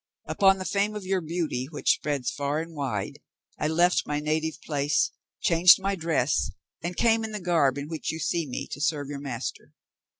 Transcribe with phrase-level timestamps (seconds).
[0.27, 3.19] Upon the fame of your beauty, which spreads far and wide,
[3.59, 6.49] I left my native place, changed my dress,
[6.81, 9.75] and came in the garb in which you see me, to serve your master.